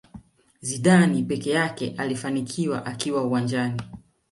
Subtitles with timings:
[0.61, 3.81] Zidane peke yake aliyefanikiwa akiwa uwanjani